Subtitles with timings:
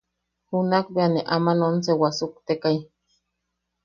[0.49, 2.77] Junakbea ne aman once wasuktekai.